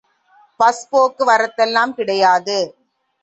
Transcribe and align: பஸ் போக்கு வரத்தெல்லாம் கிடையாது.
பஸ் 0.59 0.81
போக்கு 0.89 1.23
வரத்தெல்லாம் 1.25 1.93
கிடையாது. 1.93 2.57